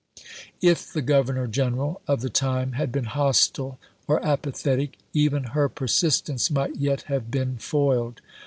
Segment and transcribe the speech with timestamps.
[0.63, 3.77] If the Governor General of the time had been hostile
[4.07, 8.19] or apathetic, even her persistence might yet have been foiled.